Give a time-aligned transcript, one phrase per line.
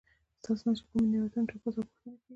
[0.39, 2.27] ستاسو نه چې د کومو نعمتونو تپوس او پوښتنه کيږي